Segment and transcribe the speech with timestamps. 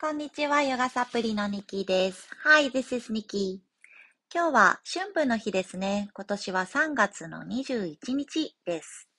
[0.00, 2.26] こんにちは、ヨガサプリのニキです。
[2.42, 3.58] Hi, this is Nikki.
[4.34, 6.08] 今日は春分の日ですね。
[6.14, 9.10] 今年は3月の21日です。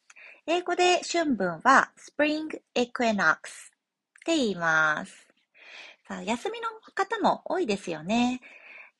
[0.47, 3.37] 英語で春分は Spring Equinox っ
[4.25, 5.27] て言います。
[6.07, 8.41] さあ、休みの方も多いですよね。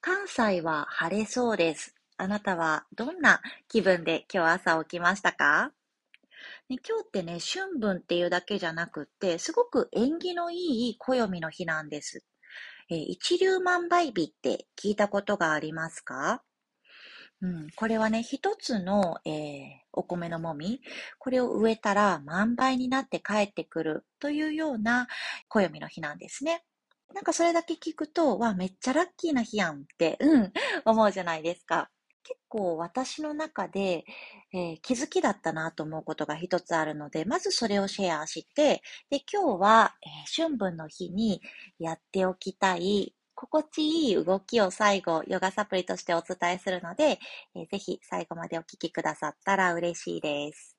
[0.01, 1.95] 関西は晴れそうです。
[2.15, 5.71] あなたはどんな気分で今日朝起きましたか？
[6.69, 12.23] ね、今日ってね、春分っていうだけじゃなくって、すごく縁起のいい暦の日なんです。
[12.89, 16.43] えー、一粒万倍日って聞いたことがありますか？
[17.41, 20.79] うん、これはね、一つの、えー、お米のもみ、
[21.17, 25.07] これを植えたら万倍になって帰ってくるというような
[25.47, 26.63] 暦の日なんですね。
[27.13, 30.53] なんかそれだけ聞くと、わ、めっちゃラッキーな日やんって、うん、
[30.85, 31.89] 思うじゃないですか。
[32.23, 34.05] 結構私の中で、
[34.53, 41.41] えー、気づきだったなと思うことが一つあるので、まずそれをシェアして、で、今日は、えー、春分の日に
[41.79, 47.19] やっておきたい、心地いい動きを最後、ヨガサプリとしてお伝えするので、
[47.55, 50.77] えー、ぜひ最後までお聞きくださったら嬉しいです。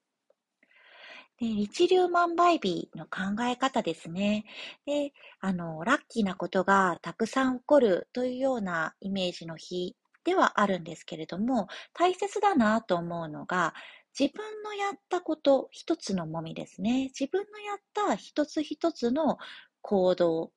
[1.38, 4.44] で一粒万倍日の考え方ですね。
[4.86, 13.74] で、あの、ラッキーなことがたくさん起こるというようなイメージの日ではあるんですけれども、大切だなと思うのが、
[14.18, 17.04] 自分のやったこと、一つのもみですね。
[17.18, 19.38] 自分のやった一つ一つの
[19.80, 20.52] 行動、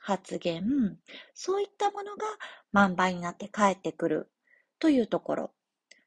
[0.00, 0.98] 発言、
[1.34, 2.26] そういったものが
[2.72, 4.30] 万倍になって帰ってくる
[4.78, 5.50] というところ。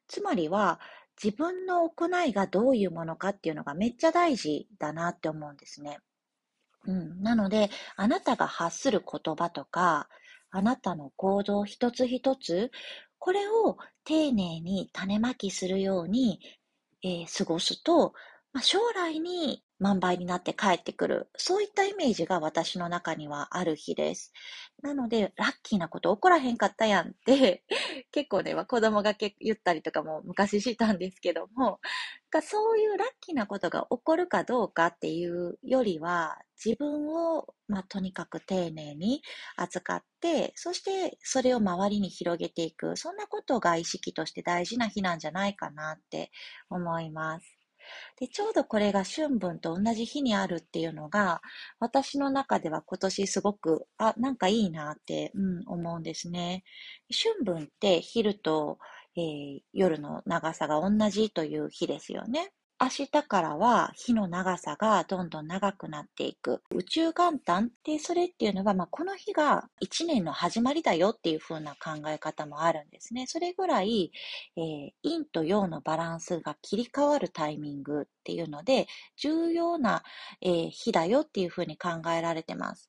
[0.08, 0.80] つまりは、
[1.22, 5.98] 自分の行いがどういうものかっていうのがめっちゃ大事だなって思うんですね。
[6.86, 10.08] うん、なので、あなたが発する言葉とか、
[10.50, 12.70] あなたの行動一つ一つ、
[13.18, 16.40] これを丁寧に種まきするように、
[17.02, 18.14] えー、過ごすと、
[18.52, 21.28] まあ、将来に万倍になって帰ってくる。
[21.36, 24.32] そういったイメージが私の中にはある日です。
[24.82, 27.64] なので、ラッキーなこと起こらへんかったやんって
[28.12, 31.80] 結構ね、子供が言ったりとかも昔したんですけども、
[32.42, 39.22] そういうラッキーなことが起こるかどうかっていうよりは、自分を、まあ、とにかく丁寧に
[39.56, 42.96] 扱って、そしてそれを周りに広げていく。
[42.96, 46.30] そんなことが意識として大事な日なんじゃないかなって
[46.68, 47.59] 思います。
[48.18, 51.40] で、ちょうどこれが春分と同じ日にあるっていうのが、
[51.78, 56.64] 私の中では今年すごく、あ、なんかいいなって、うん、思うんですね。
[57.10, 58.78] 春分って昼と、
[59.16, 62.52] えー、夜の長さが同じという日ですよね。
[62.82, 66.62] 明日からは日の長さがどんどん長くなっていく。
[66.70, 73.26] 宇宙元旦ってそれっていうのは、まあ、この日が一年の始まりだよっていう風な考え方もあるんですね。
[73.26, 74.12] それぐらい、
[74.56, 78.86] えー、陰と陽のバランスが切り替わるタイミングっていうので、
[79.18, 80.02] 重要な、
[80.40, 82.88] えー、日だよっていう風に考えられてます。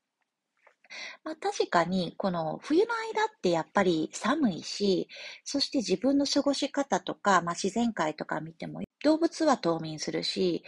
[1.25, 5.09] まあ、確かに、この冬の間ってやっぱり寒いし、
[5.43, 10.63] そして自分の過ごし方とか、まあ、自然界とか見ても、動物は冬眠するし、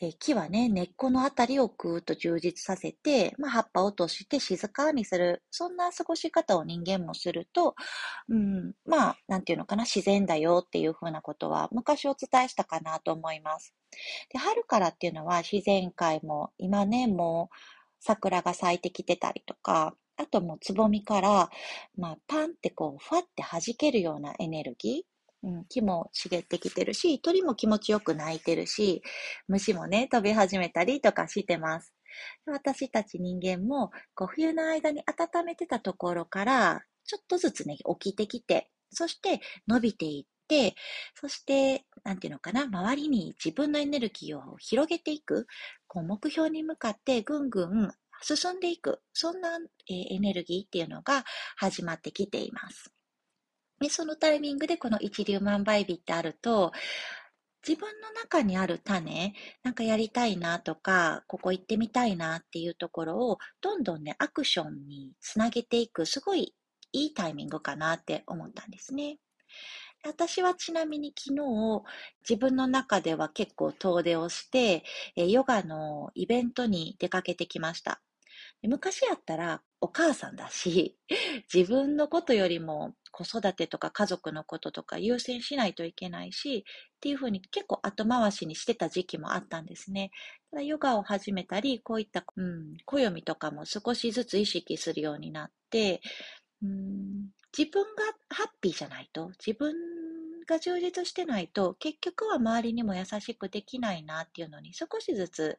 [0.00, 5.42] え木はね、根っこのあたりをぐーっと充実させて、まあ、葉っぱを落として静かにする。
[5.50, 7.74] そんな過ごし方を人間もすると、
[8.28, 13.74] うん、まあ、なんていうのかな、自然だよっていうふうなことは昔お伝えしたかなと思います。
[14.30, 17.56] で、春からっていうのは自然界も今ね、もう、
[18.00, 21.50] 桜が咲いてきてたりとか、あともうつぼみから、
[21.96, 29.02] まあ、パンってこう、ふわって弾けるようなエネルギー、うん、木も茂ってきてるし、鳥も気持ちよく鳴いてるし、
[29.46, 31.94] 虫もね、飛び始めたりとかしてます。
[32.46, 40.74] 私たち人間も、こう、冬の間に温めてたところから、ちょっとずつね、起きてきて、そして伸びていって、
[41.14, 45.46] そして、なんていうのかな、周りに自分のエネルギーを広げていく、
[45.86, 51.24] こう目標に向かってぐんぐん進んでいく、そんな、えー、エネルギーっていうのが
[51.56, 52.92] 始まってきています。
[53.80, 56.72] で、そのタイミングでこの一粒万倍日ってあると、
[57.66, 66.54] 自分の中にある種、なんかやりたいなとか、ここ行ってみたいなっていうところを、どんどんね、アクションにつなげていく、すごい
[66.92, 69.18] いいタイミングかなって思ったんですね。
[70.04, 71.82] 私はちなみに昨日、
[72.28, 74.84] 自分の中では結構遠出をして、
[75.16, 78.00] ヨガのイベントに出かけてきました。
[78.66, 80.98] 昔やったらお母さんだし、
[81.52, 90.10] 自分のことよりも子育てとか家族のこととか優先しないといけないし、っていうふうに結構後回しにしてた時期もあったんですね。
[90.50, 96.00] ただヨガを始めたり、こういった、うん、暦とかも少しずつ意識するようになって、
[96.62, 99.72] うん、自分がハッピーじゃないと、自分
[100.48, 105.58] が充実してないと、結局は周りにも優しくできないなっていうのに少しずつ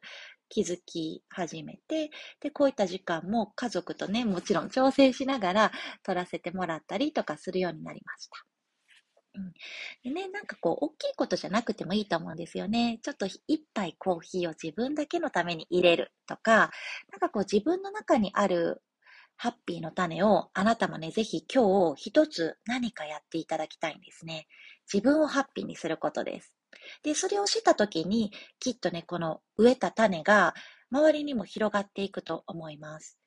[0.50, 2.10] 気づき始めて、
[2.40, 8.44] で、こういった時間も家族とね、もちろん調整しながら取らせてもらったりとかするようになりました。
[9.36, 9.52] うん。
[10.02, 12.98] でね、なんかこう、大きいことじゃなくてもいいと思うんですよね。
[13.02, 16.70] ちょっと一杯コーヒーを自分だけのために入れるとか、
[17.10, 18.82] なんかこう自分の中にある
[19.36, 24.46] ハッピーの種をあなたもね、ぜひ今日一つ何かやっていただきたいんですね。
[24.92, 26.59] 自分をハッピーにすることです。
[27.02, 30.54] で、それをしたときに、きっとね、この植えた種が
[30.90, 33.18] 周りにも広がっていくと思います。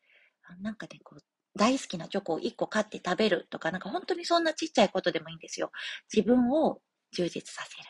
[0.61, 1.23] なんかね、こう、
[1.55, 5.71] 大好きなチョコを1個買って食べるとか、なんか本当にそんなちっちゃいことでもいいんですよ。
[6.13, 6.81] 自分を
[7.11, 7.83] 充実させる。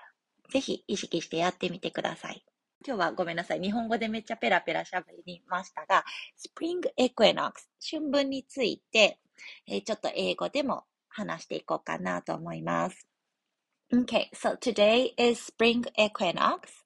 [0.52, 2.46] ぜひ意識してやってみてください。
[2.86, 3.62] 今日はごめんなさい。
[3.62, 6.04] 日本語でめっちゃペラペラ喋りましたが、
[6.36, 9.20] spring equinox、春分について、
[9.68, 13.13] えー、ちょっと英語でも話していこうかなと思います。
[13.93, 16.85] Okay, so today is spring equinox,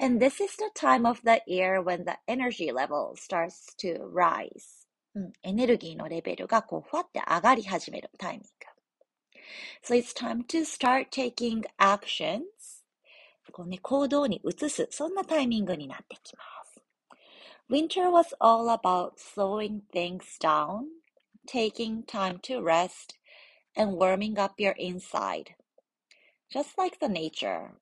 [0.00, 4.86] and this is the time of the year when the energy level starts to rise.
[5.14, 8.46] うん、エネルギーのレベルがこう、ふわって上がり始めるタイミング。
[9.82, 12.40] So it's time to start taking actions.
[13.52, 16.80] こうね、行動に移す、そんなタイミングになってきます。
[17.68, 20.86] Winter was all about slowing things down,
[21.46, 23.16] taking time to rest,
[23.76, 25.54] and warming up your inside.
[26.52, 27.72] Just like the nature.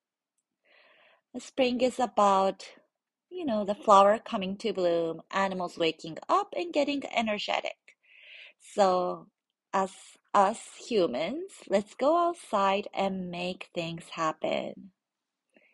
[1.34, 2.66] The spring is about
[3.30, 7.76] you know, the flower coming to bloom, animals waking up and getting energetic.
[8.60, 9.26] So,
[9.72, 9.92] as
[10.34, 14.90] us humans, let's go outside and make things happen.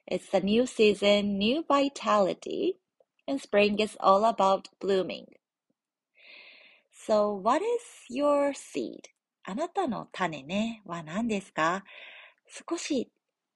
[0.07, 2.79] It's a new season, new vitality,
[3.27, 5.27] and spring is all about blooming.
[6.93, 9.09] So, what is your seed?
[9.47, 11.85] あなたの種ねは何ですか
[12.50, 13.12] 少し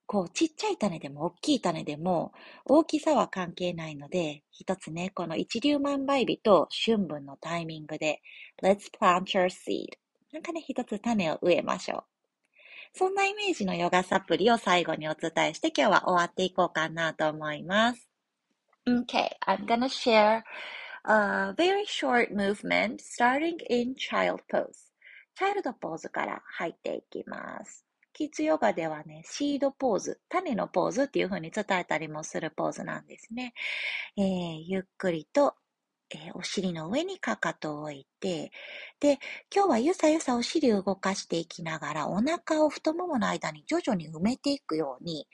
[0.06, 2.32] こう、ちっちゃい種でも大きい種でも、
[2.66, 8.20] 大きさは関係ないので、一つね、この一粒万倍日と春分のタイミングで、
[8.62, 9.96] Let's plant your seed.
[10.32, 12.04] なんかね、一つ種を植えましょう。
[12.92, 18.08] そんなイメージのヨガサプリを最後にお伝えして今日は終わっていこうかなと思います。
[18.86, 20.42] Okay, I'm gonna share
[21.04, 24.92] a very short movement starting in child pose.
[25.34, 27.84] チャイルドポーズから入っていきます。
[28.14, 33.54] キッズヨガではね、シードポーズ、種のポーズっていう風に伝えたりもするポーズなんですね。
[34.16, 35.56] えー、ゆっくりと、
[36.10, 38.52] えー、お尻の上にかかとを置いて、
[39.00, 39.18] で、
[39.52, 45.26] 今日はゆさゆさお尻を動かしていきながら、お腹を太ももの間に徐々に埋めていくように、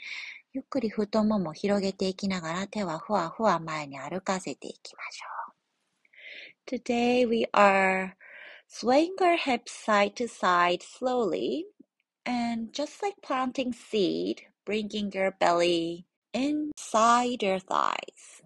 [0.54, 6.76] ゆっくり太ももを広げていきながら、手はふわふわ前に歩かせていきましょう。
[6.76, 8.14] Today we are
[8.66, 11.64] swaying our hips side to side slowly
[12.25, 18.41] And just like planting seed, bringing your belly inside your thighs.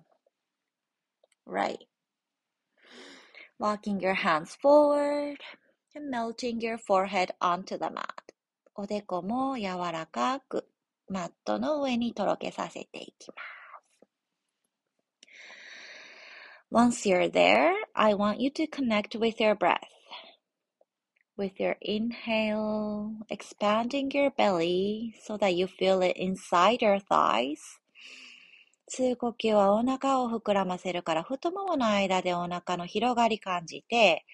[1.45, 1.83] Right.
[3.57, 5.37] Walking your hands forward
[5.95, 8.33] and melting your forehead onto the mat.
[8.75, 10.65] おでこも柔らかく
[11.09, 13.59] マットの上にとろけさせていきます。
[16.71, 19.79] Once you're there, I want you to connect with your breath.
[21.36, 27.58] With your inhale, expanding your belly so that you feel it inside your thighs.
[28.88, 34.24] 吸う呼吸はお腹を膨らませるから太ももの間でお腹の広がり感じて、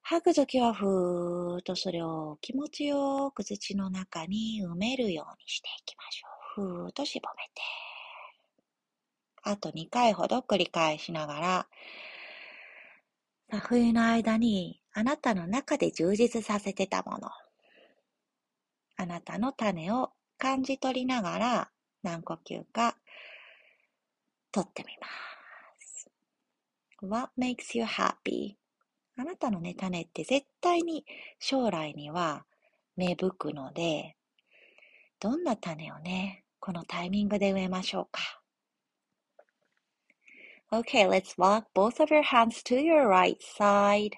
[0.00, 6.84] 吐くときはふーっとそれを気持ちよく土の中に埋めるようにしていきましょう。
[6.84, 7.60] ふーっと絞めて。
[9.42, 11.66] あと2回ほど繰り返しなが
[13.50, 17.30] ら、冬の間にあなたの中で充実させてたもの。
[18.96, 21.70] あなたの種を感じ取りながら
[22.02, 22.96] 何呼吸か
[24.52, 25.06] 取ってみま
[25.80, 26.10] す。
[27.02, 28.56] What makes you happy?
[29.16, 31.04] あなたのね、種って絶対に
[31.38, 32.46] 将来には
[32.96, 34.16] 芽吹くので、
[35.18, 38.42] どんな種をね、このタイミングで植えましょうか
[40.72, 44.12] ？Okay, let's walk both of your hands to your right side.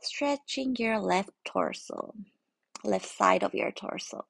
[0.00, 2.14] Stretching your left torso,
[2.84, 4.24] left side of your torso.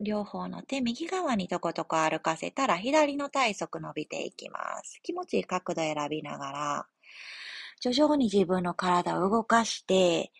[0.00, 5.00] 両方の手右側にとことこ歩かせたら左の体側伸びていきます。
[5.02, 6.86] 気持ちいい角度選びながら、
[7.80, 10.32] 徐々に自分の体を動かして、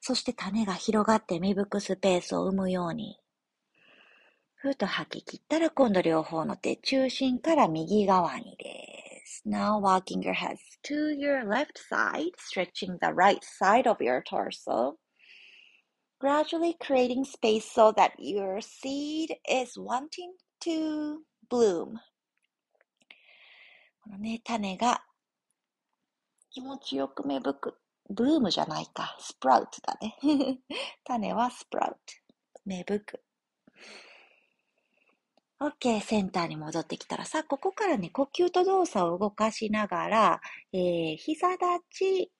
[0.00, 3.18] そして種が広がって芽吹くスペースを生むように、
[4.54, 8.95] ふっと吐き切ったら今度両方の手中心から右側にです。
[9.45, 14.97] Now walking your head to your left side, stretching the right side of your torso.
[16.19, 20.33] Gradually creating space so that your seed is wanting
[20.63, 21.99] to bloom.
[24.03, 25.03] このね、種が
[26.51, 27.75] 気持ちよく芽吹く。
[28.09, 29.15] ブームじゃないか。
[29.19, 30.59] スプラウトだね。
[31.05, 31.99] 種はスプラウト。
[32.65, 33.23] 芽吹く。
[35.58, 40.40] OK、センターに戻ってきたらさあ、ここからね、呼吸と動作を動かしながら、
[40.72, 42.32] えー、膝立ち、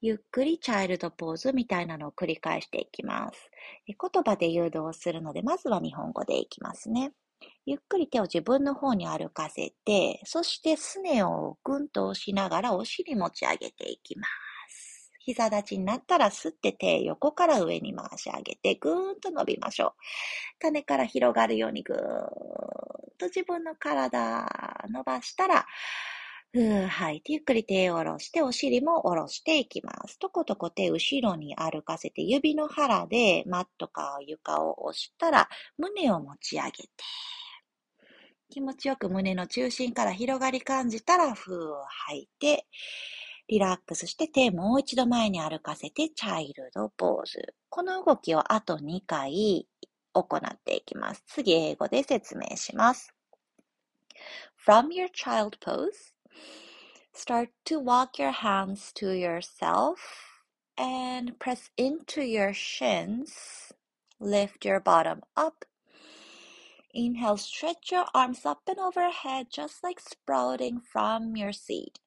[0.00, 3.50] ゆっくりチャイルドポーズみたいなのを繰り返していきます。
[3.86, 7.12] 言葉で誘導するので、まずは日本語でいきますね。
[7.66, 14.45] ゆっくり手を自分の方に歩かせて、そしてすねをぐんと押しながらお尻持ち上げていきます。
[15.26, 19.92] 膝立ちになったら吸って手横から上に回し上げてぐーんと伸びましょう。
[20.60, 22.00] 種から広がるようにぐーん
[23.18, 24.46] と自分の体
[24.88, 25.66] 伸ばしたら、
[26.52, 30.18] ふー吐いてゆっくり手を下ろしてお尻も下ろしていきます。
[30.20, 36.88] とことこ手後ろに歩かせて指の腹でマットか床を押したら胸を持ち上げて
[38.48, 42.66] 気持ちよく胸の中心から広がり感じたら、ふー吐いて、
[43.48, 47.54] リラックスして手もう一度前に歩かせて、チャイルドポーズ。
[47.68, 49.66] この動きをあと2回
[50.14, 51.22] 行っていきます。
[51.26, 53.14] 次、英語で説明します。
[54.66, 56.12] From your child pose,
[57.14, 59.96] start to walk your hands to yourself
[60.76, 63.72] and press into your shins.
[64.20, 65.66] Lift your bottom up
[66.94, 72.00] Inhale, stretch your arms up and overhead, just like sprouting from your seed.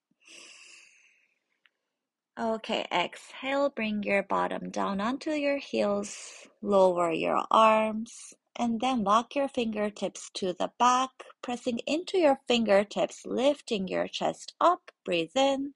[2.39, 9.37] Okay, exhale, bring your bottom down onto your heels, lower your arms, and then walk
[9.37, 11.11] your fingertips to the back,
[11.43, 14.91] pressing into your fingertips, lifting your chest up.
[15.05, 15.75] Breathe in.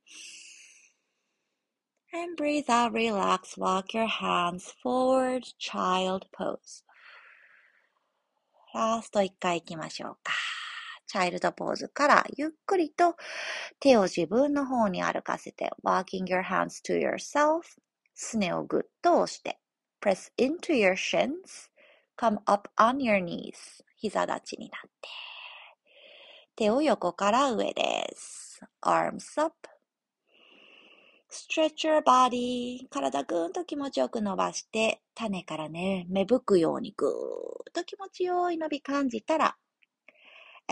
[2.12, 6.82] And breathe out, relax, walk your hands forward, child pose.
[8.74, 10.32] ラスト一回行きましょうか。
[11.07, 13.15] チャイルドポーズからゆっくりと
[13.79, 17.61] 手を自分の方に歩かせて walking your hands to yourself
[18.13, 19.59] すねをぐっと押して
[20.01, 21.69] press into your shins
[22.17, 25.09] come up on your knees 膝立ちになって。
[26.55, 28.61] 手を横から上です。
[28.81, 29.55] arms up
[31.31, 37.13] stretch your body 体ぐーんと気持ちよく伸ばして種からね芽吹くようにぐーっ
[37.73, 39.55] と気持ちよい伸び感じたら、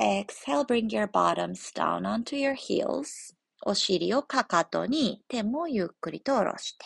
[0.02, 3.36] exhale, bring your bottoms down onto your heels.
[3.64, 6.86] お尻をかかとに手もゆっくりと下ろして。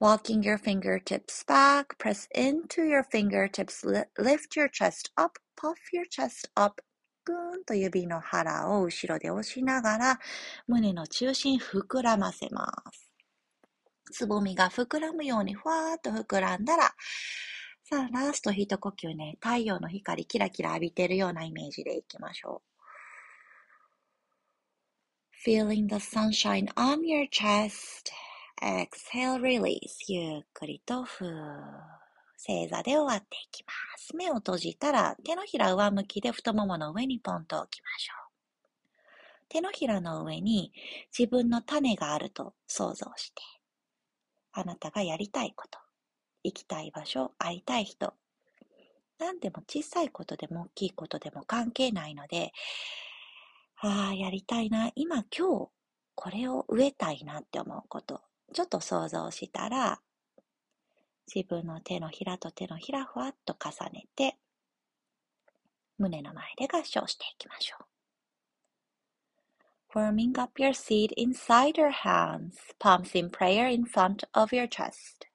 [0.00, 3.84] Walking your fingertips back, press into your fingertips,
[4.16, 6.80] lift your chest up, puff your chest up.
[7.24, 10.20] ぐーんと指の腹を後ろで押しながら
[10.66, 13.10] 胸の中心膨らませます。
[14.12, 16.94] つぼみが膨らむようにふわーっと膨らんだら
[17.90, 22.60] さあ、ラスト一呼吸ね、太陽の光キラキラ浴びてるようなイメージでいきましょ
[25.46, 25.48] う。
[25.48, 28.12] Feeling the sunshine on your chest.
[28.60, 29.78] Exhale, release.
[30.06, 31.30] ゆっくりとふー。
[32.36, 34.14] 正座で終わっていきます。
[34.14, 38.98] 目を閉じたら手のひら上向きで太ももの上にポンと置きましょう。
[39.48, 40.74] 手のひらの上に
[41.18, 43.40] 自分の種があると想像して、
[44.52, 45.78] あなたがやりたいこと、
[46.44, 48.14] 行きたい場所、会いたい人。
[49.18, 52.52] 何でも小さいことでも大きいことでも関係ないので、
[53.80, 54.90] ああ、やりたいな。
[54.96, 55.68] 今、今日、
[56.14, 58.22] これを植えたいなって思うこと。
[58.52, 60.00] ちょっと想像したら、
[61.32, 64.36] 自分の手のひらと手のひらふわっと重ねて、
[65.98, 67.84] 胸の前で合唱していきましょう。
[69.94, 75.27] Warming up your seed inside your hands, palms in prayer in front of your chest.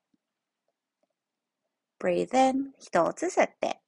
[2.04, 3.80] Breathe in 一つ吸って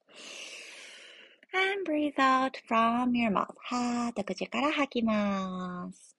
[1.52, 6.16] and breathe out from your mouth はーっと口から吐きます。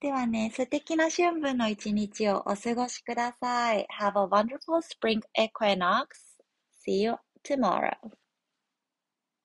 [0.00, 3.86] ではね、素敵な春分の一日をお過ごしください。
[4.00, 6.38] Have a wonderful spring equinox.
[6.86, 7.90] See you tomorrow.